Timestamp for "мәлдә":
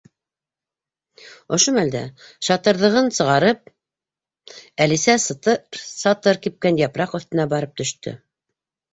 1.73-1.99